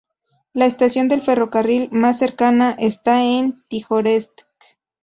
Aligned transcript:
La 0.53 0.65
estación 0.65 1.09
de 1.09 1.21
ferrocarril 1.21 1.87
más 1.91 2.17
cercana 2.17 2.75
está 2.79 3.21
en 3.21 3.63
Tijoretsk. 3.67 4.31